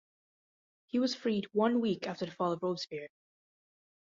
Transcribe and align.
He 0.87 0.97
was 0.97 1.13
freed 1.13 1.45
one 1.53 1.79
week 1.79 2.07
after 2.07 2.25
the 2.25 2.31
fall 2.31 2.53
of 2.53 2.63
Robespierre. 2.63 3.09